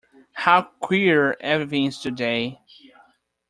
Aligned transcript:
How 0.33 0.63
queer 0.79 1.37
everything 1.41 1.85
is 1.85 1.99
to-day! 2.01 2.59